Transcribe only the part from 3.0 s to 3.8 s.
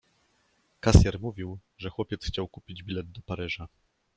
do Paryża.